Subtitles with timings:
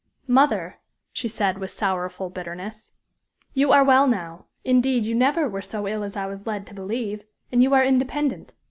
[0.25, 0.79] "Mother,"
[1.13, 2.91] she said, with sorrowful bitterness,
[3.53, 6.73] "you are well now; indeed, you never were so ill as I was led to
[6.73, 8.53] believe; and you are independent.